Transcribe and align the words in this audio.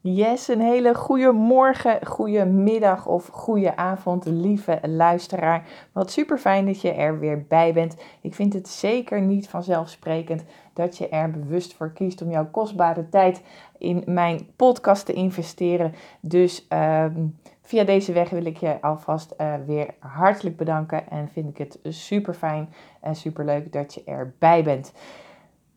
Yes, 0.00 0.48
een 0.48 0.60
hele 0.60 0.94
goede 0.94 1.32
morgen, 1.32 2.06
goede 2.06 2.44
middag 2.44 3.06
of 3.06 3.26
goede 3.26 3.76
avond, 3.76 4.24
lieve 4.26 4.78
luisteraar. 4.82 5.66
Wat 5.92 6.10
super 6.10 6.38
fijn 6.38 6.66
dat 6.66 6.80
je 6.80 6.92
er 6.92 7.18
weer 7.18 7.44
bij 7.48 7.72
bent. 7.72 7.96
Ik 8.20 8.34
vind 8.34 8.52
het 8.52 8.68
zeker 8.68 9.20
niet 9.20 9.48
vanzelfsprekend 9.48 10.44
dat 10.72 10.98
je 10.98 11.08
er 11.08 11.30
bewust 11.30 11.74
voor 11.74 11.92
kiest 11.92 12.22
om 12.22 12.30
jouw 12.30 12.50
kostbare 12.50 13.08
tijd 13.08 13.42
in 13.78 14.02
mijn 14.06 14.46
podcast 14.56 15.06
te 15.06 15.12
investeren. 15.12 15.94
Dus 16.20 16.66
ehm, 16.68 17.26
via 17.62 17.84
deze 17.84 18.12
weg 18.12 18.30
wil 18.30 18.44
ik 18.44 18.56
je 18.56 18.80
alvast 18.80 19.34
uh, 19.38 19.54
weer 19.66 19.94
hartelijk 19.98 20.56
bedanken 20.56 21.10
en 21.10 21.28
vind 21.28 21.48
ik 21.48 21.58
het 21.58 21.78
super 21.82 22.34
fijn 22.34 22.68
en 23.00 23.14
super 23.14 23.44
leuk 23.44 23.72
dat 23.72 23.94
je 23.94 24.02
erbij 24.04 24.62
bent. 24.62 24.92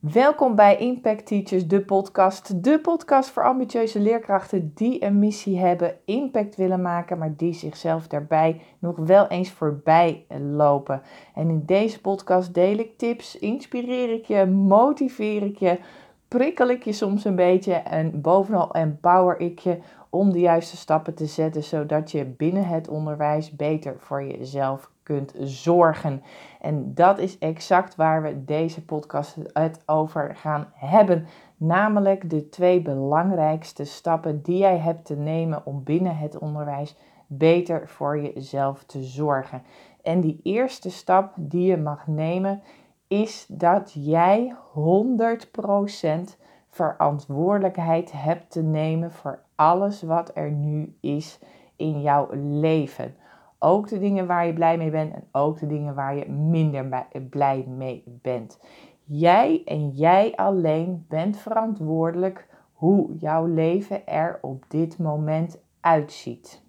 Welkom 0.01 0.55
bij 0.55 0.77
Impact 0.77 1.25
Teachers, 1.25 1.67
de 1.67 1.81
podcast. 1.81 2.63
De 2.63 2.79
podcast 2.79 3.29
voor 3.29 3.43
ambitieuze 3.43 3.99
leerkrachten 3.99 4.71
die 4.75 5.03
een 5.03 5.19
missie 5.19 5.59
hebben, 5.59 5.95
impact 6.05 6.55
willen 6.55 6.81
maken, 6.81 7.17
maar 7.17 7.33
die 7.37 7.53
zichzelf 7.53 8.07
daarbij 8.07 8.61
nog 8.79 8.95
wel 8.97 9.27
eens 9.27 9.49
voorbij 9.49 10.25
lopen. 10.55 11.01
En 11.35 11.49
in 11.49 11.63
deze 11.65 12.01
podcast 12.01 12.53
deel 12.53 12.77
ik 12.77 12.97
tips, 12.97 13.37
inspireer 13.37 14.13
ik 14.13 14.25
je, 14.25 14.45
motiveer 14.45 15.43
ik 15.43 15.57
je, 15.57 15.79
prikkel 16.27 16.69
ik 16.69 16.83
je 16.83 16.93
soms 16.93 17.25
een 17.25 17.35
beetje 17.35 17.73
en 17.73 18.21
bovenal 18.21 18.73
empower 18.73 19.39
ik 19.39 19.59
je 19.59 19.77
om 20.09 20.31
de 20.31 20.39
juiste 20.39 20.77
stappen 20.77 21.13
te 21.13 21.25
zetten, 21.25 21.63
zodat 21.63 22.11
je 22.11 22.25
binnen 22.25 22.65
het 22.65 22.87
onderwijs 22.87 23.55
beter 23.55 23.95
voor 23.99 24.23
jezelf 24.23 24.91
kunt 25.11 25.33
zorgen. 25.39 26.23
En 26.59 26.93
dat 26.93 27.19
is 27.19 27.37
exact 27.37 27.95
waar 27.95 28.21
we 28.21 28.45
deze 28.45 28.85
podcast 28.85 29.37
het 29.53 29.83
over 29.85 30.35
gaan 30.35 30.67
hebben. 30.73 31.27
Namelijk 31.57 32.29
de 32.29 32.49
twee 32.49 32.81
belangrijkste 32.81 33.83
stappen 33.83 34.41
die 34.41 34.57
jij 34.57 34.77
hebt 34.77 35.05
te 35.05 35.15
nemen 35.15 35.65
om 35.65 35.83
binnen 35.83 36.17
het 36.17 36.37
onderwijs 36.37 36.95
beter 37.27 37.87
voor 37.87 38.21
jezelf 38.21 38.83
te 38.83 39.03
zorgen. 39.03 39.63
En 40.01 40.21
die 40.21 40.39
eerste 40.43 40.91
stap 40.91 41.33
die 41.37 41.65
je 41.65 41.77
mag 41.77 42.07
nemen 42.07 42.61
is 43.07 43.45
dat 43.49 43.91
jij 43.93 44.55
100% 44.73 46.37
verantwoordelijkheid 46.69 48.11
hebt 48.11 48.51
te 48.51 48.61
nemen 48.61 49.11
voor 49.11 49.43
alles 49.55 50.01
wat 50.01 50.31
er 50.33 50.51
nu 50.51 50.95
is 51.01 51.39
in 51.75 52.01
jouw 52.01 52.27
leven. 52.33 53.15
Ook 53.63 53.87
de 53.87 53.99
dingen 53.99 54.27
waar 54.27 54.45
je 54.45 54.53
blij 54.53 54.77
mee 54.77 54.89
bent 54.89 55.13
en 55.13 55.27
ook 55.31 55.59
de 55.59 55.67
dingen 55.67 55.95
waar 55.95 56.15
je 56.15 56.29
minder 56.29 57.05
blij 57.29 57.65
mee 57.67 58.03
bent. 58.21 58.59
Jij 59.03 59.61
en 59.65 59.89
jij 59.89 60.35
alleen 60.35 61.05
bent 61.09 61.37
verantwoordelijk 61.37 62.47
hoe 62.73 63.15
jouw 63.15 63.45
leven 63.45 64.07
er 64.07 64.39
op 64.41 64.65
dit 64.67 64.97
moment 64.97 65.59
uitziet. 65.79 66.63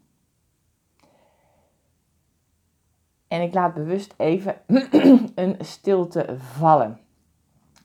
En 3.29 3.43
ik 3.43 3.55
laat 3.55 3.75
bewust 3.75 4.15
even 4.17 4.57
een 5.35 5.57
stilte 5.59 6.35
vallen. 6.39 6.98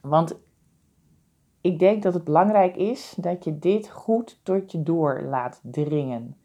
Want 0.00 0.40
ik 1.60 1.78
denk 1.78 2.02
dat 2.02 2.14
het 2.14 2.24
belangrijk 2.24 2.76
is 2.76 3.14
dat 3.16 3.44
je 3.44 3.58
dit 3.58 3.90
goed 3.90 4.40
tot 4.42 4.72
je 4.72 4.82
door 4.82 5.22
laat 5.22 5.60
dringen. 5.62 6.36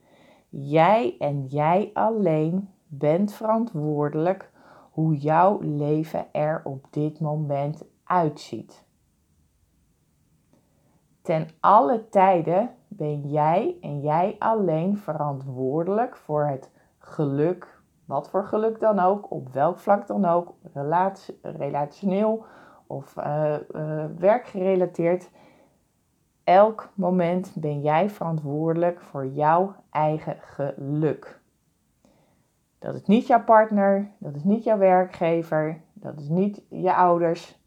Jij 0.56 1.16
en 1.20 1.46
jij 1.46 1.90
alleen 1.94 2.70
bent 2.88 3.34
verantwoordelijk 3.34 4.52
hoe 4.92 5.16
jouw 5.16 5.60
leven 5.62 6.26
er 6.34 6.62
op 6.64 6.88
dit 6.90 7.20
moment 7.20 7.84
uitziet. 8.04 8.86
Ten 11.22 11.48
alle 11.60 12.10
tijden 12.10 12.70
ben 12.88 13.30
jij 13.30 13.78
en 13.82 14.02
jij 14.02 14.36
alleen 14.40 14.98
verantwoordelijk 14.98 16.16
voor 16.16 16.46
het 16.46 16.72
geluk, 16.98 17.82
wat 18.06 18.30
voor 18.30 18.46
geluk 18.46 18.80
dan 18.80 19.00
ook, 19.00 19.32
op 19.32 19.50
welk 19.50 19.78
vlak 19.78 20.08
dan 20.08 20.26
ook, 20.26 20.54
relationeel 21.42 22.46
of 22.88 23.18
uh, 23.18 23.56
uh, 23.72 24.06
werkgerelateerd 24.18 25.30
elk 26.44 26.90
moment 26.94 27.52
ben 27.56 27.82
jij 27.82 28.10
verantwoordelijk 28.10 29.02
voor 29.02 29.28
jouw 29.28 29.76
eigen 29.90 30.38
geluk. 30.40 31.42
Dat 32.80 32.96
is 32.96 33.06
niet 33.06 33.28
jouw 33.28 33.44
partner, 33.44 34.12
dat 34.18 34.36
is 34.36 34.44
niet 34.44 34.64
jouw 34.64 34.78
werkgever, 34.78 35.82
dat 35.94 36.20
is 36.20 36.28
niet 36.28 36.62
je 36.70 36.94
ouders, 36.94 37.60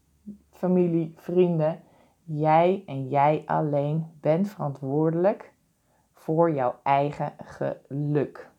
familie, 0.51 1.13
vrienden. 1.15 1.79
Jij 2.23 2.83
en 2.85 3.07
jij 3.07 3.43
alleen 3.45 4.05
bent 4.21 4.49
verantwoordelijk 4.49 5.53
voor 6.13 6.51
jouw 6.51 6.75
eigen 6.83 7.33
geluk. 7.43 8.49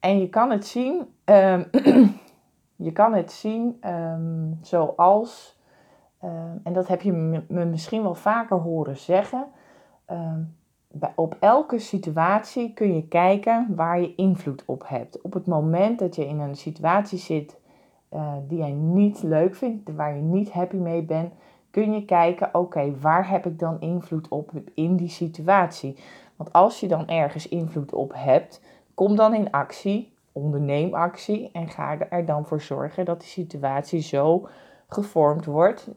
En 0.00 0.18
je 0.18 0.28
kan 0.28 0.50
het 0.50 0.66
zien, 0.66 1.14
um, 1.24 1.68
je 2.86 2.92
kan 2.92 3.14
het 3.14 3.32
zien 3.32 3.90
um, 3.90 4.58
zoals 4.62 5.59
Ehm, 5.59 5.59
en 6.62 6.72
dat 6.72 6.88
heb 6.88 7.02
je 7.02 7.12
me 7.48 7.64
misschien 7.64 8.02
wel 8.02 8.14
vaker 8.14 8.56
horen 8.56 8.96
zeggen. 8.96 9.46
Ehm, 10.04 10.40
op 11.14 11.36
elke 11.40 11.78
situatie 11.78 12.72
kun 12.72 12.94
je 12.94 13.08
kijken 13.08 13.74
waar 13.74 14.00
je 14.00 14.14
invloed 14.14 14.62
op 14.66 14.82
hebt. 14.86 15.20
Op 15.22 15.32
het 15.32 15.46
moment 15.46 15.98
dat 15.98 16.16
je 16.16 16.26
in 16.26 16.40
een 16.40 16.56
situatie 16.56 17.18
zit 17.18 17.60
uh, 18.14 18.32
die 18.48 18.58
jij 18.58 18.72
niet 18.72 19.22
leuk 19.22 19.54
vindt, 19.54 19.90
waar 19.94 20.16
je 20.16 20.22
niet 20.22 20.52
happy 20.52 20.76
mee 20.76 21.02
bent, 21.02 21.32
kun 21.70 21.92
je 21.92 22.04
kijken: 22.04 22.54
oké, 22.54 22.98
waar 23.00 23.28
heb 23.28 23.46
ik 23.46 23.58
dan 23.58 23.80
invloed 23.80 24.28
op 24.28 24.50
in 24.74 24.96
die 24.96 25.08
situatie? 25.08 25.96
Want 26.36 26.52
als 26.52 26.80
je 26.80 26.88
dan 26.88 27.06
ergens 27.06 27.48
invloed 27.48 27.92
op 27.92 28.12
hebt, 28.14 28.62
kom 28.94 29.16
dan 29.16 29.34
in 29.34 29.50
actie, 29.50 30.12
onderneem 30.32 30.94
actie 30.94 31.50
en 31.52 31.68
ga 31.68 31.98
er 31.98 32.24
dan 32.24 32.46
voor 32.46 32.60
zorgen 32.60 33.04
dat 33.04 33.20
die 33.20 33.28
situatie 33.28 34.00
zo 34.00 34.48
gevormd 34.88 35.44
wordt 35.44 35.88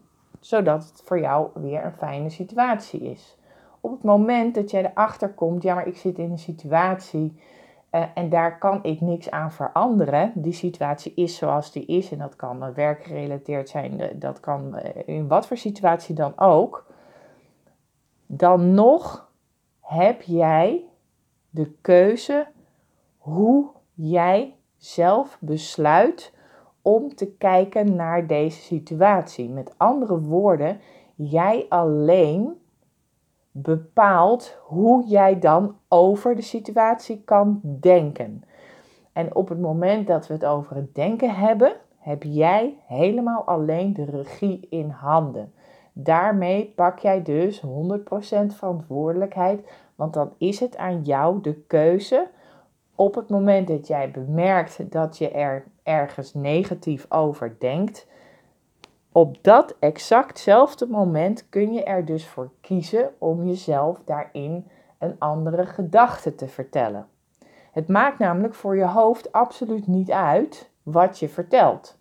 zodat 0.45 0.83
het 0.83 1.01
voor 1.05 1.19
jou 1.19 1.49
weer 1.53 1.85
een 1.85 1.93
fijne 1.93 2.29
situatie 2.29 3.01
is. 3.01 3.37
Op 3.81 3.91
het 3.91 4.03
moment 4.03 4.55
dat 4.55 4.71
jij 4.71 4.85
erachter 4.85 5.29
komt, 5.29 5.63
ja, 5.63 5.75
maar 5.75 5.87
ik 5.87 5.97
zit 5.97 6.17
in 6.17 6.31
een 6.31 6.39
situatie 6.39 7.41
uh, 7.91 8.03
en 8.13 8.29
daar 8.29 8.57
kan 8.57 8.83
ik 8.83 9.01
niks 9.01 9.31
aan 9.31 9.51
veranderen. 9.51 10.31
Die 10.35 10.53
situatie 10.53 11.13
is 11.13 11.35
zoals 11.37 11.71
die 11.71 11.85
is 11.85 12.11
en 12.11 12.17
dat 12.17 12.35
kan 12.35 12.73
werkgerelateerd 12.73 13.69
zijn, 13.69 14.19
dat 14.19 14.39
kan 14.39 14.75
eh, 14.75 15.15
in 15.15 15.27
wat 15.27 15.47
voor 15.47 15.57
situatie 15.57 16.15
dan 16.15 16.39
ook. 16.39 16.85
Dan 18.25 18.73
nog 18.73 19.31
heb 19.79 20.21
jij 20.21 20.83
de 21.49 21.71
keuze 21.81 22.47
hoe 23.17 23.69
jij 23.93 24.55
zelf 24.77 25.37
besluit 25.39 26.33
om 26.83 27.15
te 27.15 27.27
kijken 27.37 27.95
naar 27.95 28.27
deze 28.27 28.61
situatie. 28.61 29.49
Met 29.49 29.73
andere 29.77 30.19
woorden, 30.19 30.79
jij 31.15 31.65
alleen 31.69 32.61
bepaalt 33.51 34.57
hoe 34.61 35.05
jij 35.07 35.39
dan 35.39 35.75
over 35.87 36.35
de 36.35 36.41
situatie 36.41 37.21
kan 37.25 37.59
denken. 37.63 38.43
En 39.13 39.35
op 39.35 39.49
het 39.49 39.59
moment 39.59 40.07
dat 40.07 40.27
we 40.27 40.33
het 40.33 40.45
over 40.45 40.75
het 40.75 40.95
denken 40.95 41.35
hebben, 41.35 41.75
heb 41.97 42.23
jij 42.23 42.77
helemaal 42.85 43.43
alleen 43.43 43.93
de 43.93 44.05
regie 44.05 44.67
in 44.69 44.89
handen. 44.89 45.53
Daarmee 45.93 46.73
pak 46.75 46.99
jij 46.99 47.23
dus 47.23 47.61
100% 47.61 47.65
verantwoordelijkheid, 48.47 49.67
want 49.95 50.13
dan 50.13 50.33
is 50.37 50.59
het 50.59 50.77
aan 50.77 51.01
jou 51.01 51.41
de 51.41 51.53
keuze 51.53 52.27
op 52.95 53.15
het 53.15 53.29
moment 53.29 53.67
dat 53.67 53.87
jij 53.87 54.11
bemerkt 54.11 54.91
dat 54.91 55.17
je 55.17 55.29
er 55.29 55.63
ergens 55.83 56.33
negatief 56.33 57.05
over 57.09 57.55
denkt, 57.59 58.07
op 59.11 59.37
dat 59.41 59.75
exactzelfde 59.79 60.87
moment 60.87 61.49
kun 61.49 61.73
je 61.73 61.83
er 61.83 62.05
dus 62.05 62.27
voor 62.27 62.51
kiezen 62.61 63.13
om 63.17 63.45
jezelf 63.45 64.01
daarin 64.05 64.67
een 64.99 65.15
andere 65.19 65.65
gedachte 65.65 66.35
te 66.35 66.47
vertellen. 66.47 67.07
Het 67.71 67.87
maakt 67.87 68.19
namelijk 68.19 68.53
voor 68.53 68.77
je 68.77 68.87
hoofd 68.87 69.31
absoluut 69.31 69.87
niet 69.87 70.11
uit 70.11 70.69
wat 70.83 71.19
je 71.19 71.29
vertelt. 71.29 71.97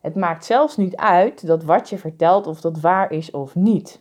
Het 0.00 0.16
maakt 0.16 0.44
zelfs 0.44 0.76
niet 0.76 0.96
uit 0.96 1.46
dat 1.46 1.64
wat 1.64 1.88
je 1.88 1.98
vertelt 1.98 2.46
of 2.46 2.60
dat 2.60 2.80
waar 2.80 3.12
is 3.12 3.30
of 3.30 3.54
niet. 3.54 4.00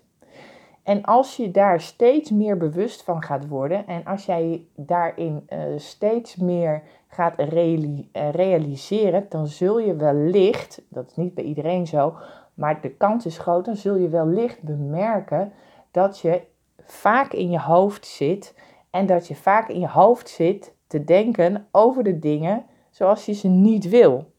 En 0.90 1.04
als 1.04 1.36
je 1.36 1.52
daar 1.52 1.82
steeds 1.82 2.32
meer 2.32 2.58
bewust 2.58 3.04
van 3.04 3.24
gaat 3.24 3.48
worden 3.48 3.88
en 3.88 4.06
als 4.06 4.26
jij 4.26 4.66
daarin 4.76 5.48
uh, 5.50 5.60
steeds 5.76 6.36
meer 6.36 6.84
gaat 7.08 7.40
uh, 7.40 8.00
realiseren, 8.32 9.26
dan 9.30 9.48
zul 9.48 9.80
je 9.80 9.96
wellicht, 9.96 10.82
dat 10.88 11.10
is 11.10 11.16
niet 11.16 11.34
bij 11.34 11.44
iedereen 11.44 11.88
zo, 11.88 12.14
maar 12.54 12.82
de 12.82 12.90
kans 12.90 13.26
is 13.26 13.38
groot, 13.38 13.66
dan 13.66 13.76
zul 13.76 13.96
je 13.96 14.10
wellicht 14.10 14.62
bemerken 14.62 15.52
dat 15.92 16.20
je 16.20 16.42
vaak 16.86 17.34
in 17.34 17.50
je 17.50 17.60
hoofd 17.60 18.06
zit 18.06 18.56
en 18.90 19.06
dat 19.06 19.28
je 19.28 19.36
vaak 19.36 19.70
in 19.70 19.80
je 19.80 19.90
hoofd 19.90 20.30
zit 20.30 20.74
te 20.88 21.04
denken 21.04 21.68
over 21.72 22.04
de 22.04 22.20
dingen 22.20 22.66
zoals 22.90 23.26
je 23.26 23.34
ze 23.34 23.48
niet 23.48 23.90
wil, 23.90 24.32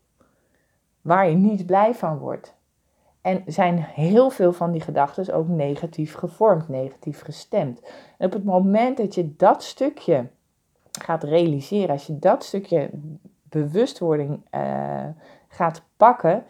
waar 1.00 1.28
je 1.28 1.36
niet 1.36 1.66
blij 1.66 1.94
van 1.94 2.18
wordt. 2.18 2.58
En 3.20 3.42
zijn 3.46 3.78
heel 3.78 4.30
veel 4.30 4.52
van 4.52 4.72
die 4.72 4.80
gedachten 4.80 5.34
ook 5.34 5.48
negatief 5.48 6.14
gevormd, 6.14 6.68
negatief 6.68 7.22
gestemd. 7.22 7.80
En 8.18 8.26
op 8.26 8.32
het 8.32 8.44
moment 8.44 8.96
dat 8.96 9.14
je 9.14 9.36
dat 9.36 9.62
stukje 9.62 10.26
gaat 11.00 11.22
realiseren, 11.22 11.90
als 11.90 12.06
je 12.06 12.18
dat 12.18 12.44
stukje 12.44 12.90
bewustwording 13.42 14.40
uh, 14.54 15.04
gaat 15.48 15.82
pakken, 15.96 16.44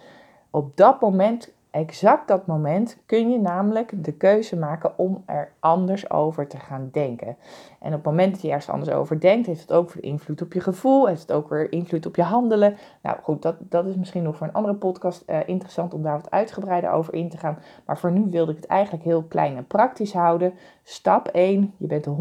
op 0.50 0.76
dat 0.76 1.00
moment 1.00 1.52
exact 1.70 2.28
dat 2.28 2.46
moment 2.46 2.98
kun 3.06 3.30
je 3.30 3.40
namelijk 3.40 4.04
de 4.04 4.12
keuze 4.12 4.56
maken 4.56 4.98
om 4.98 5.22
er 5.26 5.52
anders 5.58 6.10
over 6.10 6.46
te 6.46 6.56
gaan 6.56 6.88
denken. 6.92 7.36
En 7.78 7.88
op 7.88 7.92
het 7.92 8.04
moment 8.04 8.32
dat 8.32 8.42
je 8.42 8.48
ergens 8.48 8.70
anders 8.70 8.90
over 8.90 9.20
denkt, 9.20 9.46
heeft 9.46 9.60
het 9.60 9.72
ook 9.72 9.92
weer 9.92 10.04
invloed 10.04 10.42
op 10.42 10.52
je 10.52 10.60
gevoel, 10.60 11.06
heeft 11.06 11.20
het 11.20 11.32
ook 11.32 11.48
weer 11.48 11.72
invloed 11.72 12.06
op 12.06 12.16
je 12.16 12.22
handelen. 12.22 12.76
Nou 13.02 13.16
goed, 13.22 13.42
dat, 13.42 13.56
dat 13.58 13.86
is 13.86 13.94
misschien 13.94 14.22
nog 14.22 14.36
voor 14.36 14.46
een 14.46 14.52
andere 14.52 14.74
podcast 14.74 15.24
uh, 15.26 15.38
interessant 15.46 15.94
om 15.94 16.02
daar 16.02 16.16
wat 16.16 16.30
uitgebreider 16.30 16.90
over 16.90 17.14
in 17.14 17.28
te 17.28 17.36
gaan. 17.36 17.58
Maar 17.86 17.98
voor 17.98 18.12
nu 18.12 18.26
wilde 18.30 18.50
ik 18.50 18.56
het 18.56 18.66
eigenlijk 18.66 19.04
heel 19.04 19.22
klein 19.22 19.56
en 19.56 19.66
praktisch 19.66 20.12
houden. 20.12 20.54
Stap 20.82 21.28
1, 21.28 21.74
je 21.76 21.86
bent 21.86 22.06
100% 22.06 22.12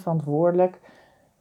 verantwoordelijk 0.00 0.80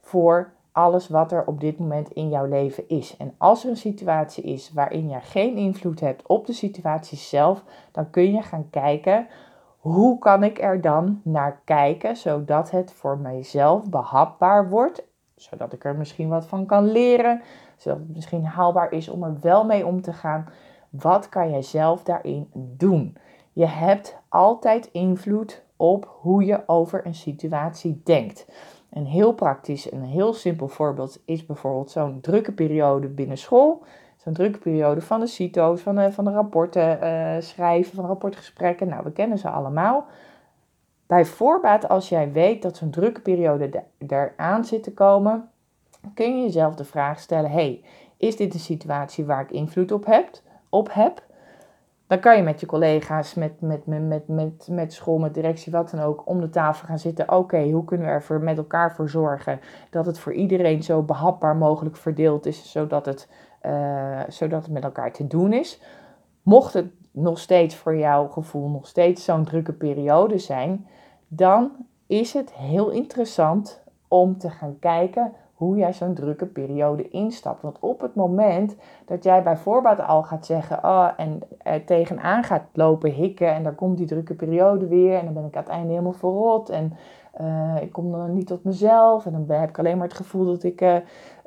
voor 0.02 0.52
alles 0.74 1.08
wat 1.08 1.32
er 1.32 1.46
op 1.46 1.60
dit 1.60 1.80
moment 1.80 2.12
in 2.12 2.30
jouw 2.30 2.46
leven 2.46 2.88
is. 2.88 3.18
En 3.18 3.34
als 3.38 3.64
er 3.64 3.70
een 3.70 3.78
situatie 3.78 4.44
is 4.44 4.72
waarin 4.74 5.10
je 5.10 5.20
geen 5.20 5.56
invloed 5.56 6.00
hebt 6.00 6.28
op 6.28 6.46
de 6.46 6.54
situatie 6.54 7.18
zelf, 7.18 7.64
dan 7.92 8.10
kun 8.10 8.34
je 8.34 8.42
gaan 8.42 8.70
kijken 8.70 9.28
hoe 9.78 10.20
kan 10.20 10.44
ik 10.44 10.62
er 10.62 10.82
dan 10.82 11.22
naar 11.24 11.62
kijken 11.64 12.18
zodat 12.18 12.72
het 12.72 12.94
voor 12.94 13.18
mijzelf 13.18 13.90
behapbaar 13.90 14.70
wordt, 14.70 15.04
zodat 15.36 15.74
ik 15.74 15.86
er 15.86 15.96
misschien 15.96 16.30
wat 16.30 16.46
van 16.46 16.66
kan 16.66 16.92
leren, 16.92 17.42
zodat 17.78 18.00
het 18.00 18.16
misschien 18.16 18.46
haalbaar 18.46 18.92
is 18.92 19.10
om 19.10 19.24
er 19.24 19.38
wel 19.42 19.66
mee 19.66 19.86
om 19.86 20.02
te 20.02 20.14
gaan. 20.14 20.46
Wat 20.90 21.30
kan 21.30 21.50
jij 21.50 21.62
zelf 21.62 22.04
daarin 22.04 22.50
doen? 22.54 23.18
Je 23.54 23.66
hebt 23.66 24.18
altijd 24.30 24.90
invloed 24.92 25.64
op 25.78 26.18
hoe 26.22 26.46
je 26.46 26.64
over 26.68 27.06
een 27.06 27.16
situatie 27.16 28.02
denkt. 28.04 28.46
Een 28.94 29.06
heel 29.06 29.34
praktisch, 29.34 29.92
een 29.92 30.04
heel 30.04 30.34
simpel 30.34 30.68
voorbeeld 30.68 31.22
is 31.26 31.46
bijvoorbeeld 31.46 31.92
zo'n 31.92 32.22
drukke 32.22 32.52
periode 32.52 33.08
binnen 33.08 33.38
school. 33.38 33.84
Zo'n 34.18 34.34
drukke 34.34 34.60
periode 34.60 35.02
van 35.02 35.20
de 35.20 35.28
CITO's, 35.28 35.82
van 35.82 35.96
de, 35.96 36.12
van 36.12 36.24
de 36.24 36.32
rapporten 36.32 37.00
uh, 37.04 37.36
schrijven, 37.40 37.96
van 37.96 38.06
rapportgesprekken. 38.06 38.88
Nou, 38.88 39.04
we 39.04 39.12
kennen 39.12 39.38
ze 39.38 39.50
allemaal. 39.50 40.06
Bij 41.08 41.26
voorbaat, 41.26 41.90
als 41.90 42.10
jij 42.10 42.32
weet 42.32 42.62
dat 42.62 42.78
zo'n 42.78 42.90
drukke 42.90 43.22
periode 43.22 43.84
eraan 44.08 44.66
zit 44.66 44.84
te 44.84 44.94
komen, 44.94 45.50
kun 46.14 46.38
je 46.38 46.44
jezelf 46.44 46.76
de 46.76 46.86
vraag 46.86 47.20
stellen: 47.20 47.52
hey, 47.52 47.84
is 48.18 48.36
dit 48.36 48.54
een 48.54 48.60
situatie 48.60 49.26
waar 49.26 49.42
ik 49.42 49.52
invloed 49.52 49.92
op 49.92 50.06
heb? 50.06 50.30
Op 50.70 50.94
heb? 50.94 51.24
Dan 52.08 52.20
kan 52.20 52.38
je 52.38 52.44
met 52.44 52.60
je 52.60 52.66
collega's, 52.66 53.34
met, 53.34 53.62
met, 53.62 53.86
met, 53.86 54.08
met, 54.08 54.28
met, 54.28 54.68
met 54.72 54.94
school, 54.94 55.18
met 55.18 55.34
directie, 55.34 55.72
wat 55.72 55.90
dan 55.90 56.00
ook, 56.00 56.28
om 56.28 56.42
de 56.42 56.50
tafel 56.50 56.88
gaan 56.88 57.00
zitten. 57.00 57.32
Oké, 57.32 57.70
hoe 57.72 57.86
kunnen 57.86 58.08
we 58.08 58.34
er 58.34 58.42
met 58.42 58.58
elkaar 58.58 58.96
voor 58.96 59.10
zorgen 59.10 59.60
dat 59.90 60.06
het 60.06 60.20
voor 60.20 60.34
iedereen 60.34 60.84
zo 60.84 61.02
behapbaar 61.02 61.56
mogelijk 61.56 61.98
verdeeld 61.98 62.46
is, 62.46 62.72
zodat 62.72 63.06
het, 63.06 63.30
uh, 63.66 64.20
zodat 64.28 64.64
het 64.64 64.72
met 64.72 64.84
elkaar 64.84 65.12
te 65.12 65.28
doen 65.28 65.54
is. 65.54 65.82
Mocht 66.42 66.74
het 66.74 66.92
nog 67.12 67.40
steeds 67.40 67.76
voor 67.76 67.98
jouw 67.98 68.28
gevoel 68.28 68.70
nog 68.70 68.88
steeds 68.88 69.24
zo'n 69.24 69.44
drukke 69.44 69.74
periode 69.74 70.38
zijn, 70.38 70.88
dan 71.28 71.72
is 72.08 72.34
het 72.34 72.54
heel 72.54 72.90
interessant 72.90 73.84
om 74.08 74.38
te 74.38 74.50
gaan 74.50 74.80
kijken 74.80 75.34
hoe 75.64 75.78
jij 75.78 75.94
zo'n 75.94 76.14
drukke 76.14 76.46
periode 76.46 77.10
instapt. 77.10 77.62
Want 77.62 77.78
op 77.80 78.02
het 78.02 78.16
moment 78.16 78.76
dat 79.06 79.24
jij 79.24 79.44
bijvoorbeeld 79.44 80.00
al 80.00 80.24
gaat 80.24 80.46
zeggen, 80.46 80.84
oh, 80.84 81.10
en 81.18 81.40
er 81.58 81.86
tegenaan 81.86 82.44
gaat 82.44 82.64
lopen 82.74 83.12
hikken 83.12 83.54
en 83.54 83.64
dan 83.64 83.76
komt 83.76 83.98
die 83.98 84.08
drukke 84.08 84.34
periode 84.34 84.88
weer 84.88 85.18
en 85.18 85.26
dan 85.26 85.34
ben 85.34 85.46
ik 85.46 85.56
aan 85.56 85.64
het 85.64 85.72
einde 85.72 85.90
helemaal 85.90 86.14
verrot 86.14 86.70
en 86.70 86.94
uh, 87.42 87.82
ik 87.82 87.92
kom 87.92 88.12
dan 88.12 88.34
niet 88.34 88.48
tot 88.48 88.64
mezelf 88.64 89.26
en 89.26 89.32
dan 89.32 89.58
heb 89.58 89.70
ik 89.70 89.80
alleen 89.80 89.98
maar 89.98 90.08
het 90.08 90.16
gevoel 90.16 90.46
dat 90.46 90.64
ik 90.64 90.82
uh, 90.82 90.96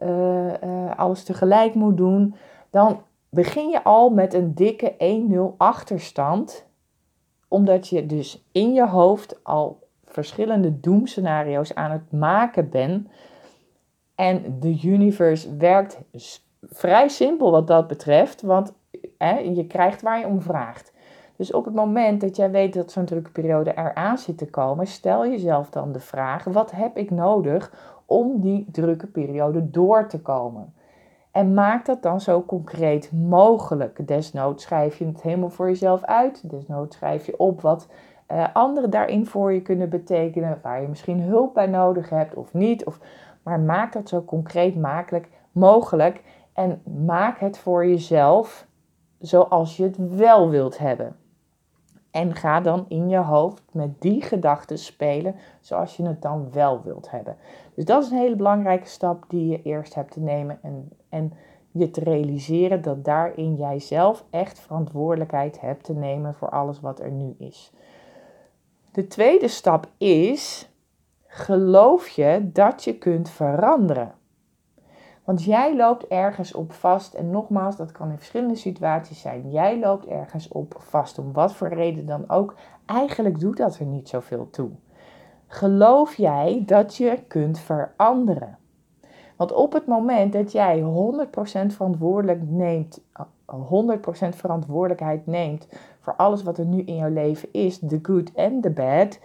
uh, 0.03 0.97
alles 0.97 1.25
tegelijk 1.25 1.75
moet 1.75 1.97
doen, 1.97 2.35
dan 2.71 3.01
begin 3.31 3.69
je 3.69 3.85
al 3.85 4.11
met 4.11 4.35
een 4.35 4.55
dikke 4.55 4.95
1-0 5.53 5.57
achterstand, 5.57 6.67
omdat 7.49 7.89
je 7.89 8.07
dus 8.07 8.47
in 8.53 8.73
je 8.73 8.87
hoofd 8.87 9.45
al 9.45 9.79
verschillende 10.05 10.81
doemscenario's 10.81 11.75
aan 11.75 11.91
het 11.91 12.13
maken 12.13 12.71
bent 12.71 13.09
en 14.17 14.57
de 14.61 14.81
universe 14.83 15.57
werkt 15.57 16.01
vrij 16.63 17.09
simpel 17.09 17.51
wat 17.51 17.67
dat 17.67 17.87
betreft, 17.87 18.43
want 18.43 18.73
hè, 19.19 19.39
je 19.39 19.67
krijgt 19.67 20.03
waar 20.03 20.19
je 20.19 20.27
om 20.27 20.41
vraagt. 20.41 20.95
Dus 21.37 21.53
op 21.53 21.65
het 21.65 21.75
moment 21.75 22.21
dat 22.21 22.37
jij 22.37 22.51
weet 22.51 22.75
dat 22.75 22.93
zo'n 22.93 23.05
drukke 23.05 23.31
periode 23.31 23.73
eraan 23.77 24.19
zit 24.19 24.39
te 24.39 24.51
komen, 24.51 24.87
stel 24.87 25.27
jezelf 25.27 25.71
dan 25.71 25.93
de 25.93 26.01
vraag: 26.01 26.45
wat 26.45 26.71
heb 26.71 26.97
ik 26.97 27.11
nodig 27.11 27.73
om 28.07 28.41
die 28.41 28.67
drukke 28.71 29.07
periode 29.07 29.71
door 29.71 30.09
te 30.09 30.21
komen? 30.21 30.75
En 31.31 31.55
maak 31.55 31.87
dat 31.87 32.03
dan 32.03 32.21
zo 32.21 32.43
concreet 32.43 33.13
mogelijk. 33.13 34.07
Desnoods 34.07 34.65
schrijf 34.65 34.99
je 34.99 35.07
het 35.07 35.23
helemaal 35.23 35.51
voor 35.51 35.67
jezelf 35.67 36.03
uit. 36.03 36.51
Desnoods 36.51 36.97
schrijf 36.97 37.27
je 37.27 37.39
op 37.39 37.61
wat 37.61 37.89
uh, 38.33 38.45
anderen 38.53 38.91
daarin 38.91 39.27
voor 39.27 39.53
je 39.53 39.63
kunnen 39.63 39.89
betekenen, 39.89 40.59
waar 40.63 40.83
je 40.83 40.89
misschien 40.89 41.21
hulp 41.21 41.55
bij 41.55 41.67
nodig 41.67 42.11
hebt 42.11 42.35
of 42.35 42.55
niet. 42.55 42.85
Of 42.85 43.01
maar 43.47 43.61
maak 43.61 43.93
dat 43.93 44.09
zo 44.09 44.25
concreet 44.25 44.77
makkelijk 44.77 45.29
mogelijk 45.53 46.23
en 46.53 46.83
maak 47.05 47.39
het 47.39 47.59
voor 47.59 47.87
jezelf 47.87 48.67
zoals 49.19 49.77
je 49.77 49.83
het 49.83 50.17
wel 50.17 50.49
wilt 50.51 50.79
hebben. 50.79 51.17
En 52.11 52.35
ga 52.35 52.61
dan 52.61 52.85
in 52.89 53.09
je 53.09 53.19
hoofd 53.19 53.63
met 53.73 54.01
die 54.01 54.23
gedachten 54.23 54.79
spelen 54.79 55.35
zoals 55.61 55.97
je 55.97 56.07
het 56.07 56.23
dan 56.23 56.53
wel 56.53 56.83
wilt 56.83 57.11
hebben. 57.11 57.37
Dus 57.75 57.85
dat 57.85 58.03
is 58.03 58.11
een 58.11 58.19
hele 58.19 58.37
belangrijke 58.37 58.89
stap 58.89 59.25
die 59.29 59.49
je 59.49 59.63
eerst 59.63 59.95
hebt 59.95 60.11
te 60.11 60.21
nemen 60.21 60.59
en, 60.63 60.89
en 61.09 61.33
je 61.71 61.91
te 61.91 62.01
realiseren 62.01 62.83
dat 62.83 63.05
daarin 63.05 63.55
jij 63.55 63.79
zelf 63.79 64.25
echt 64.31 64.61
verantwoordelijkheid 64.61 65.61
hebt 65.61 65.85
te 65.85 65.95
nemen 65.95 66.35
voor 66.35 66.51
alles 66.51 66.81
wat 66.81 67.01
er 67.01 67.11
nu 67.11 67.35
is. 67.39 67.73
De 68.93 69.07
tweede 69.07 69.49
stap 69.49 69.87
is 69.99 70.71
geloof 71.37 72.09
je 72.09 72.51
dat 72.53 72.85
je 72.85 72.99
kunt 72.99 73.31
veranderen. 73.31 74.13
Want 75.25 75.45
jij 75.45 75.77
loopt 75.77 76.07
ergens 76.07 76.55
op 76.55 76.73
vast. 76.73 77.15
En 77.15 77.31
nogmaals, 77.31 77.77
dat 77.77 77.93
kan 77.93 78.11
in 78.11 78.17
verschillende 78.17 78.55
situaties 78.55 79.21
zijn. 79.21 79.51
Jij 79.51 79.79
loopt 79.79 80.07
ergens 80.07 80.49
op 80.49 80.75
vast. 80.79 81.19
Om 81.19 81.33
wat 81.33 81.55
voor 81.55 81.69
reden 81.69 82.07
dan 82.07 82.31
ook. 82.31 82.55
Eigenlijk 82.87 83.41
doet 83.41 83.57
dat 83.57 83.79
er 83.79 83.87
niet 83.87 84.09
zoveel 84.09 84.51
toe. 84.51 84.71
Geloof 85.47 86.15
jij 86.15 86.63
dat 86.67 86.97
je 86.97 87.23
kunt 87.29 87.59
veranderen? 87.59 88.59
Want 89.37 89.53
op 89.53 89.73
het 89.73 89.87
moment 89.87 90.33
dat 90.33 90.53
jij 90.53 90.81
100% 90.81 90.85
verantwoordelijk 91.67 92.41
neemt, 92.43 93.01
100% 93.47 93.59
verantwoordelijkheid 94.29 95.27
neemt 95.27 95.69
voor 96.01 96.17
alles 96.17 96.43
wat 96.43 96.59
er 96.59 96.67
nu 96.67 96.83
in 96.83 96.97
jouw 96.97 97.13
leven 97.13 97.49
is, 97.53 97.79
the 97.79 97.99
good 98.03 98.31
and 98.37 98.63
the 98.63 98.71
bad, 98.71 99.19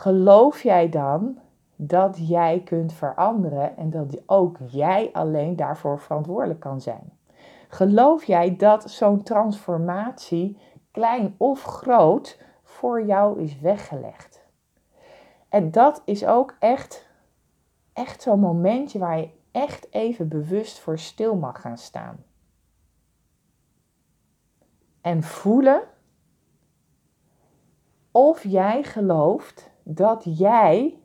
geloof 0.00 0.62
jij 0.62 0.88
dan 0.88 1.38
dat 1.76 2.28
jij 2.28 2.62
kunt 2.64 2.92
veranderen 2.92 3.76
en 3.76 3.90
dat 3.90 4.22
ook 4.26 4.56
jij 4.70 5.10
alleen 5.12 5.56
daarvoor 5.56 6.00
verantwoordelijk 6.00 6.60
kan 6.60 6.80
zijn? 6.80 7.12
Geloof 7.68 8.24
jij 8.24 8.56
dat 8.56 8.90
zo'n 8.90 9.22
transformatie, 9.22 10.58
klein 10.90 11.34
of 11.36 11.62
groot, 11.62 12.42
voor 12.62 13.04
jou 13.04 13.40
is 13.40 13.60
weggelegd? 13.60 14.44
En 15.48 15.70
dat 15.70 16.02
is 16.04 16.26
ook 16.26 16.56
echt, 16.58 17.08
echt 17.92 18.22
zo'n 18.22 18.40
momentje 18.40 18.98
waar 18.98 19.18
je 19.18 19.30
echt 19.52 19.92
even 19.92 20.28
bewust 20.28 20.78
voor 20.78 20.98
stil 20.98 21.36
mag 21.36 21.60
gaan 21.60 21.78
staan. 21.78 22.24
En 25.00 25.22
voelen 25.22 25.82
of 28.10 28.42
jij 28.42 28.82
gelooft 28.82 29.69
dat 29.94 30.38
jij 30.38 30.98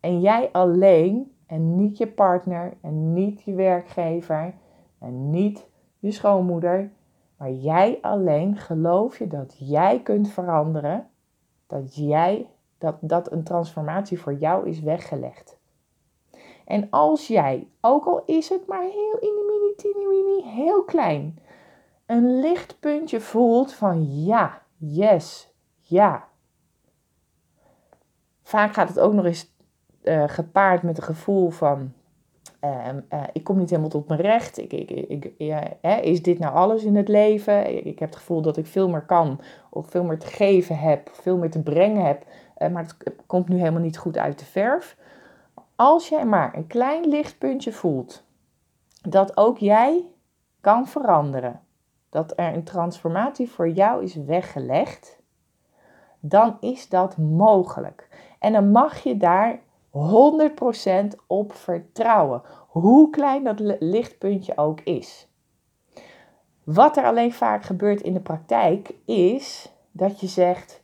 en 0.00 0.20
jij 0.20 0.48
alleen 0.52 1.32
en 1.46 1.76
niet 1.76 1.98
je 1.98 2.06
partner 2.06 2.76
en 2.80 3.12
niet 3.12 3.42
je 3.42 3.54
werkgever 3.54 4.54
en 4.98 5.30
niet 5.30 5.68
je 5.98 6.10
schoonmoeder, 6.10 6.90
maar 7.36 7.50
jij 7.50 7.98
alleen 8.00 8.56
geloof 8.56 9.18
je 9.18 9.26
dat 9.26 9.56
jij 9.58 10.00
kunt 10.02 10.28
veranderen, 10.28 11.10
dat 11.66 11.94
jij 11.94 12.48
dat, 12.78 12.96
dat 13.00 13.32
een 13.32 13.44
transformatie 13.44 14.20
voor 14.20 14.34
jou 14.34 14.68
is 14.68 14.80
weggelegd. 14.80 15.58
En 16.64 16.86
als 16.90 17.26
jij, 17.26 17.68
ook 17.80 18.04
al 18.04 18.22
is 18.24 18.48
het 18.48 18.66
maar 18.66 18.82
heel 18.82 19.18
in 19.20 19.44
mini, 19.46 19.74
teeny, 19.76 20.06
mini, 20.06 20.42
heel 20.42 20.84
klein, 20.84 21.38
een 22.06 22.40
lichtpuntje 22.40 23.20
voelt 23.20 23.72
van 23.72 24.24
ja, 24.24 24.62
yes, 24.76 25.54
ja, 25.78 26.28
Vaak 28.54 28.74
gaat 28.74 28.88
het 28.88 29.00
ook 29.00 29.12
nog 29.12 29.24
eens 29.24 29.54
uh, 30.02 30.24
gepaard 30.26 30.82
met 30.82 30.96
een 30.96 31.02
gevoel 31.02 31.50
van 31.50 31.92
Ehm, 32.64 33.00
eh, 33.08 33.22
ik 33.32 33.44
kom 33.44 33.58
niet 33.58 33.70
helemaal 33.70 33.90
tot 33.90 34.08
mijn 34.08 34.20
recht. 34.20 34.58
Ik, 34.58 34.72
ik, 34.72 34.90
ik, 34.90 35.32
hè, 35.80 35.96
is 35.96 36.22
dit 36.22 36.38
nou 36.38 36.54
alles 36.54 36.84
in 36.84 36.96
het 36.96 37.08
leven? 37.08 37.86
Ik, 37.86 37.98
heb 37.98 38.08
het 38.08 38.18
gevoel 38.18 38.42
dat 38.42 38.56
ik 38.56 38.66
veel 38.66 38.88
meer 38.88 39.04
kan, 39.04 39.40
of 39.70 39.90
veel 39.90 40.04
meer 40.04 40.18
te 40.18 40.26
geven 40.26 40.78
heb, 40.78 41.08
veel 41.12 41.36
meer 41.36 41.50
te 41.50 41.62
brengen 41.62 42.04
heb. 42.04 42.24
Uh, 42.58 42.68
maar 42.68 42.82
het 42.82 42.96
komt 43.26 43.48
nu 43.48 43.58
helemaal 43.58 43.80
niet 43.80 43.98
goed 43.98 44.18
uit 44.18 44.38
de 44.38 44.44
verf. 44.44 44.96
Als 45.76 46.08
jij 46.08 46.24
maar 46.24 46.56
een 46.56 46.66
klein 46.66 47.08
lichtpuntje 47.08 47.72
voelt 47.72 48.24
dat 49.08 49.36
ook 49.36 49.58
jij 49.58 50.04
kan 50.60 50.86
veranderen, 50.86 51.60
dat 52.08 52.32
er 52.36 52.54
een 52.54 52.64
transformatie 52.64 53.50
voor 53.50 53.68
jou 53.68 54.02
is 54.02 54.14
weggelegd, 54.14 55.22
dan 56.20 56.56
is 56.60 56.88
dat 56.88 57.16
mogelijk. 57.16 58.08
En 58.44 58.52
dan 58.52 58.70
mag 58.70 59.02
je 59.02 59.16
daar 59.16 59.60
100% 59.90 61.16
op 61.26 61.52
vertrouwen, 61.52 62.42
hoe 62.68 63.10
klein 63.10 63.44
dat 63.44 63.58
lichtpuntje 63.78 64.56
ook 64.56 64.80
is. 64.80 65.28
Wat 66.64 66.96
er 66.96 67.04
alleen 67.04 67.32
vaak 67.32 67.62
gebeurt 67.62 68.00
in 68.00 68.12
de 68.12 68.20
praktijk 68.20 68.94
is 69.04 69.72
dat 69.90 70.20
je 70.20 70.26
zegt: 70.26 70.82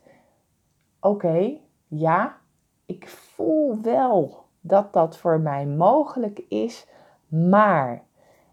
Oké, 0.99 1.57
ja, 1.87 2.37
ik 2.85 3.07
voel 3.07 3.81
wel 3.81 4.45
dat 4.61 4.93
dat 4.93 5.17
voor 5.17 5.39
mij 5.39 5.65
mogelijk 5.65 6.39
is, 6.47 6.87
maar. 7.27 8.03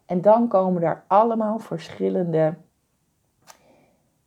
En 0.07 0.21
dan 0.21 0.49
komen 0.49 0.83
er 0.83 1.05
allemaal 1.07 1.59
verschillende, 1.59 2.55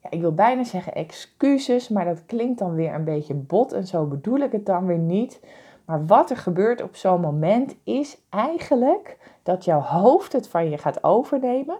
ja, 0.02 0.10
ik 0.10 0.22
wil 0.22 0.34
bijna 0.34 0.64
zeggen 0.64 0.94
excuses, 0.94 1.90
maar 1.90 2.06
dat 2.06 2.26
klinkt 2.26 2.60
dan 2.60 2.76
weer 2.76 2.94
een 2.94 3.04
beetje 3.04 3.34
bot 3.34 3.74
en 3.74 3.88
zo 3.88 4.06
bedoel 4.06 4.38
ik 4.38 4.52
het 4.52 4.66
dan 4.66 4.86
weer 4.86 4.98
niet. 4.98 5.40
Maar 5.86 6.06
wat 6.06 6.30
er 6.30 6.38
gebeurt 6.38 6.82
op 6.82 6.96
zo'n 6.96 7.22
moment 7.22 7.76
is 7.84 8.18
eigenlijk 8.30 9.18
dat 9.44 9.66
jouw 9.66 9.80
hoofd 9.80 10.34
het 10.34 10.48
van 10.48 10.70
je 10.70 10.78
gaat 10.78 11.04
overnemen. 11.04 11.78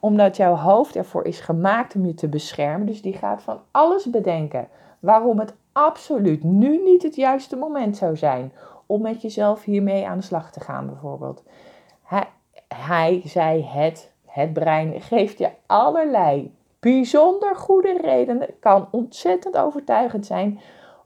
Omdat 0.00 0.36
jouw 0.36 0.54
hoofd 0.54 0.96
ervoor 0.96 1.24
is 1.24 1.40
gemaakt 1.40 1.94
om 1.94 2.06
je 2.06 2.14
te 2.14 2.28
beschermen. 2.28 2.86
Dus 2.86 3.02
die 3.02 3.12
gaat 3.12 3.42
van 3.42 3.60
alles 3.70 4.10
bedenken 4.10 4.68
waarom 4.98 5.38
het 5.38 5.54
absoluut 5.72 6.42
nu 6.42 6.82
niet 6.84 7.02
het 7.02 7.16
juiste 7.16 7.56
moment 7.56 7.96
zou 7.96 8.16
zijn 8.16 8.52
om 8.86 9.02
met 9.02 9.22
jezelf 9.22 9.64
hiermee 9.64 10.06
aan 10.06 10.18
de 10.18 10.24
slag 10.24 10.52
te 10.52 10.60
gaan, 10.60 10.86
bijvoorbeeld. 10.86 11.42
Hij, 12.02 12.26
hij 12.68 13.22
zij, 13.24 13.62
het, 13.62 14.10
het 14.26 14.52
brein 14.52 15.00
geeft 15.00 15.38
je 15.38 15.50
allerlei 15.66 16.56
bijzonder 16.80 17.56
goede 17.56 17.98
redenen. 18.02 18.48
kan 18.60 18.88
ontzettend 18.90 19.56
overtuigend 19.56 20.26
zijn 20.26 20.60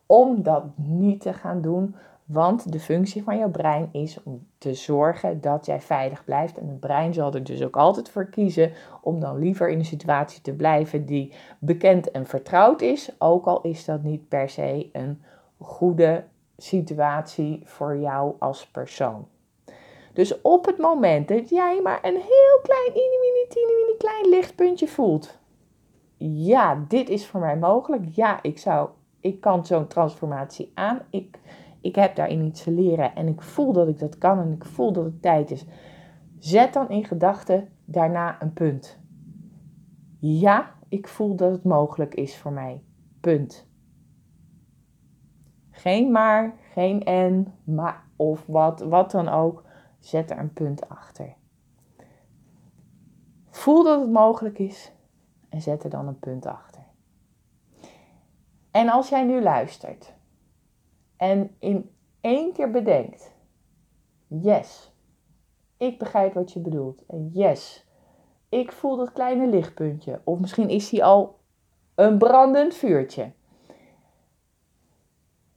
om 0.07 0.43
dat 0.43 0.65
niet 0.77 1.21
te 1.21 1.33
gaan 1.33 1.61
doen. 1.61 1.95
Want 2.25 2.73
de 2.73 2.81
functie 2.81 3.23
van 3.23 3.39
jouw 3.39 3.51
brein 3.51 3.89
is 3.93 4.23
om 4.23 4.47
te 4.59 4.75
zorgen 4.75 5.41
dat 5.41 5.67
jij 5.67 5.81
veilig 5.81 6.25
blijft. 6.25 6.59
En 6.59 6.69
het 6.69 6.81
brein 6.81 7.15
zal 7.15 7.35
er 7.35 7.45
dus 7.45 7.63
ook 7.63 7.77
altijd 7.77 8.11
voor 8.11 8.25
kiezen 8.25 8.73
om 9.01 9.21
dan 9.21 9.39
liever 9.39 9.71
in 9.71 9.79
een 9.79 9.85
situatie 9.85 10.43
te 10.43 10.53
blijven 10.53 11.07
die 11.07 11.33
bekend 11.59 12.11
en 12.11 12.27
vertrouwd 12.27 12.81
is. 12.81 13.11
Ook 13.19 13.47
al 13.47 13.61
is 13.61 13.85
dat 13.85 14.03
niet 14.03 14.29
per 14.29 14.49
se 14.49 14.89
een 14.93 15.23
goede 15.59 16.25
situatie 16.57 17.63
voor 17.65 17.97
jou 17.97 18.35
als 18.39 18.67
persoon. 18.67 19.27
Dus 20.13 20.41
op 20.41 20.67
het 20.67 20.79
moment 20.79 21.29
dat 21.29 21.49
jij 21.49 21.81
maar 21.83 21.99
een 22.03 22.21
heel 22.21 22.61
klein, 22.63 22.93
mini, 22.93 23.19
mini, 23.21 23.75
mini 23.75 23.97
klein 23.99 24.29
lichtpuntje 24.29 24.89
voelt. 24.89 25.41
Ja, 26.31 26.85
dit 26.89 27.09
is 27.09 27.27
voor 27.27 27.41
mij 27.41 27.59
mogelijk. 27.59 28.09
Ja, 28.09 28.43
ik 28.43 28.59
zou, 28.59 28.89
ik 29.21 29.41
kan 29.41 29.67
zo'n 29.67 29.87
transformatie 29.87 30.71
aan. 30.75 31.01
Ik, 31.11 31.39
ik 31.81 31.95
heb 31.95 32.17
daarin 32.17 32.45
iets 32.45 32.63
te 32.63 32.71
leren 32.71 33.15
en 33.15 33.29
ik 33.29 33.43
voel 33.43 33.73
dat 33.73 33.89
ik 33.89 33.99
dat 33.99 34.19
kan 34.19 34.39
en 34.39 34.53
ik 34.53 34.65
voel 34.65 34.93
dat 34.93 35.05
het 35.05 35.23
tijd 35.23 35.51
is. 35.51 35.65
Zet 36.39 36.73
dan 36.73 36.89
in 36.89 37.05
gedachten 37.05 37.69
daarna 37.85 38.43
een 38.43 38.53
punt. 38.53 38.99
Ja, 40.19 40.75
ik 40.89 41.09
voel 41.09 41.37
dat 41.37 41.53
het 41.53 41.65
mogelijk 41.65 42.15
is 42.15 42.37
voor 42.37 42.53
mij. 42.53 42.83
Punt. 43.21 43.69
Geen 45.71 46.11
maar, 46.11 46.55
geen 46.73 47.05
en, 47.05 47.55
maar 47.65 48.05
of 48.17 48.47
wat, 48.47 48.81
wat 48.81 49.11
dan 49.11 49.29
ook. 49.29 49.65
Zet 49.99 50.31
er 50.31 50.39
een 50.39 50.53
punt 50.53 50.89
achter. 50.89 51.35
Voel 53.51 53.85
dat 53.85 54.01
het 54.01 54.11
mogelijk 54.11 54.59
is 54.59 54.93
en 55.53 55.61
zet 55.61 55.85
er 55.85 55.91
dan 55.91 56.07
een 56.07 56.19
punt 56.19 56.47
achter. 56.47 56.83
En 58.71 58.89
als 58.89 59.09
jij 59.09 59.25
nu 59.25 59.43
luistert 59.43 60.15
en 61.17 61.57
in 61.59 61.91
één 62.21 62.53
keer 62.53 62.71
bedenkt: 62.71 63.33
yes, 64.27 64.93
ik 65.77 65.99
begrijp 65.99 66.35
wat 66.35 66.53
je 66.53 66.61
bedoelt. 66.61 67.07
En 67.07 67.31
yes, 67.33 67.87
ik 68.49 68.73
voel 68.73 68.97
dat 68.97 69.13
kleine 69.13 69.47
lichtpuntje. 69.47 70.21
Of 70.25 70.39
misschien 70.39 70.69
is 70.69 70.91
hij 70.91 71.03
al 71.03 71.39
een 71.95 72.19
brandend 72.19 72.75
vuurtje. 72.75 73.33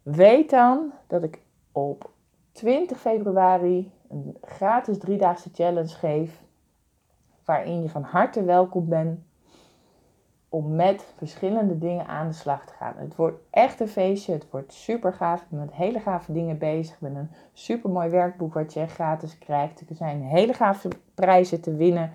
Weet 0.01 0.49
dan 0.49 0.93
dat 1.07 1.23
ik 1.23 1.41
op 1.71 2.09
20 2.51 2.99
februari 2.99 3.91
een 4.09 4.37
gratis 4.41 4.97
driedaagse 4.97 5.49
challenge 5.53 5.95
geef. 5.95 6.43
Waarin 7.45 7.81
je 7.81 7.89
van 7.89 8.03
harte 8.03 8.43
welkom 8.43 8.89
bent 8.89 9.19
om 10.55 10.75
met 10.75 11.05
verschillende 11.17 11.77
dingen 11.77 12.07
aan 12.07 12.27
de 12.27 12.33
slag 12.33 12.65
te 12.65 12.73
gaan. 12.73 12.93
Het 12.97 13.15
wordt 13.15 13.37
echt 13.49 13.79
een 13.79 13.87
feestje. 13.87 14.33
Het 14.33 14.49
wordt 14.49 14.73
super 14.73 15.13
gaaf. 15.13 15.41
Ik 15.41 15.47
ben 15.49 15.59
met 15.59 15.73
hele 15.73 15.99
gave 15.99 16.33
dingen 16.33 16.57
bezig. 16.57 16.95
Met 16.99 17.15
een 17.15 17.29
super 17.53 17.89
mooi 17.89 18.09
werkboek 18.09 18.53
wat 18.53 18.73
je 18.73 18.87
gratis 18.87 19.37
krijgt. 19.37 19.79
Er 19.89 19.95
zijn 19.95 20.21
hele 20.21 20.53
gave 20.53 20.87
prijzen 21.15 21.61
te 21.61 21.75
winnen. 21.75 22.11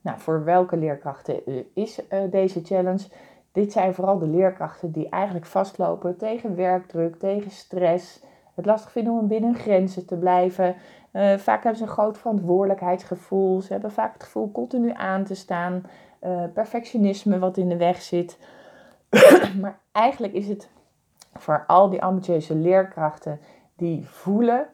Nou, 0.00 0.18
voor 0.20 0.44
welke 0.44 0.76
leerkrachten 0.76 1.40
is 1.74 2.00
uh, 2.10 2.30
deze 2.30 2.64
challenge? 2.64 3.06
Dit 3.52 3.72
zijn 3.72 3.94
vooral 3.94 4.18
de 4.18 4.26
leerkrachten 4.26 4.92
die 4.92 5.08
eigenlijk 5.08 5.46
vastlopen 5.46 6.16
tegen 6.16 6.56
werkdruk, 6.56 7.18
tegen 7.18 7.50
stress. 7.50 8.22
Het 8.54 8.66
lastig 8.66 8.90
vinden 8.90 9.12
om 9.12 9.28
binnen 9.28 9.54
grenzen 9.54 10.06
te 10.06 10.16
blijven. 10.16 10.74
Uh, 11.12 11.34
vaak 11.34 11.62
hebben 11.62 11.76
ze 11.76 11.82
een 11.82 11.92
groot 11.92 12.18
verantwoordelijkheidsgevoel. 12.18 13.60
Ze 13.60 13.72
hebben 13.72 13.92
vaak 13.92 14.12
het 14.12 14.22
gevoel 14.22 14.52
continu 14.52 14.90
aan 14.94 15.24
te 15.24 15.34
staan. 15.34 15.82
Uh, 16.24 16.44
perfectionisme 16.54 17.38
wat 17.38 17.56
in 17.56 17.68
de 17.68 17.76
weg 17.76 18.02
zit. 18.02 18.38
maar 19.60 19.78
eigenlijk 19.92 20.32
is 20.32 20.48
het 20.48 20.68
voor 21.32 21.64
al 21.66 21.90
die 21.90 22.02
ambitieuze 22.02 22.54
leerkrachten 22.54 23.40
die 23.76 24.08
voelen 24.08 24.66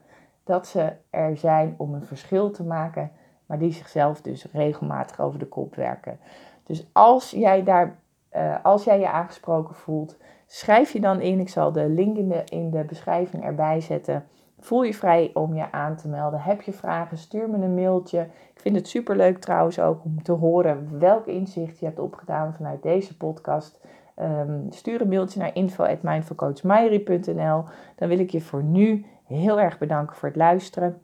dat 0.44 0.66
ze 0.66 0.92
er 1.10 1.36
zijn 1.36 1.74
om 1.76 1.94
een 1.94 2.04
verschil 2.04 2.50
te 2.50 2.64
maken, 2.64 3.12
maar 3.46 3.58
die 3.58 3.72
zichzelf 3.72 4.20
dus 4.20 4.46
regelmatig 4.52 5.20
over 5.20 5.38
de 5.38 5.46
kop 5.46 5.74
werken. 5.74 6.18
Dus 6.64 6.86
als 6.92 7.30
jij 7.30 7.62
daar 7.62 7.98
uh, 8.36 8.56
als 8.62 8.84
jij 8.84 8.98
je 8.98 9.10
aangesproken 9.10 9.74
voelt, 9.74 10.16
schrijf 10.46 10.92
je 10.92 11.00
dan 11.00 11.20
in. 11.20 11.40
Ik 11.40 11.48
zal 11.48 11.72
de 11.72 11.88
link 11.88 12.16
in 12.16 12.28
de, 12.28 12.42
in 12.44 12.70
de 12.70 12.84
beschrijving 12.84 13.44
erbij 13.44 13.80
zetten. 13.80 14.26
Voel 14.60 14.82
je 14.82 14.94
vrij 14.94 15.30
om 15.34 15.54
je 15.54 15.72
aan 15.72 15.96
te 15.96 16.08
melden. 16.08 16.40
Heb 16.40 16.62
je 16.62 16.72
vragen, 16.72 17.18
stuur 17.18 17.50
me 17.50 17.56
een 17.56 17.74
mailtje. 17.74 18.20
Ik 18.54 18.60
vind 18.60 18.76
het 18.76 18.88
super 18.88 19.16
leuk 19.16 19.38
trouwens 19.38 19.78
ook 19.78 20.04
om 20.04 20.22
te 20.22 20.32
horen 20.32 20.98
welk 20.98 21.26
inzicht 21.26 21.78
je 21.78 21.84
hebt 21.84 21.98
opgedaan 21.98 22.54
vanuit 22.54 22.82
deze 22.82 23.16
podcast. 23.16 23.80
Um, 24.16 24.66
stuur 24.70 25.00
een 25.00 25.08
mailtje 25.08 25.40
naar 25.40 25.54
info.mindfulcoachmairie.nl 25.54 27.64
Dan 27.96 28.08
wil 28.08 28.18
ik 28.18 28.30
je 28.30 28.40
voor 28.40 28.62
nu 28.62 29.06
heel 29.24 29.60
erg 29.60 29.78
bedanken 29.78 30.16
voor 30.16 30.28
het 30.28 30.36
luisteren. 30.36 31.00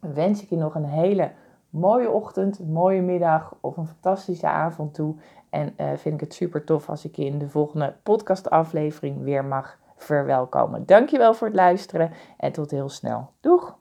wens 0.00 0.42
ik 0.42 0.48
je 0.48 0.56
nog 0.56 0.74
een 0.74 0.84
hele 0.84 1.30
mooie 1.70 2.10
ochtend, 2.10 2.68
mooie 2.68 3.02
middag 3.02 3.56
of 3.60 3.76
een 3.76 3.86
fantastische 3.86 4.48
avond 4.48 4.94
toe. 4.94 5.14
En 5.50 5.74
uh, 5.76 5.86
vind 5.96 6.14
ik 6.14 6.20
het 6.20 6.34
super 6.34 6.64
tof 6.64 6.88
als 6.88 7.04
ik 7.04 7.16
je 7.16 7.24
in 7.24 7.38
de 7.38 7.48
volgende 7.48 7.94
podcastaflevering 8.02 9.22
weer 9.22 9.44
mag 9.44 9.78
verwelkomen. 10.04 10.86
Dankjewel 10.86 11.34
voor 11.34 11.46
het 11.46 11.56
luisteren 11.56 12.12
en 12.36 12.52
tot 12.52 12.70
heel 12.70 12.88
snel. 12.88 13.30
Doeg! 13.40 13.78